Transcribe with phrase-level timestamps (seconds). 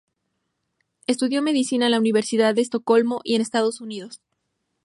[1.05, 4.19] Estudió Medicina en la Universidad de Estocolmo y en Estados Unidos.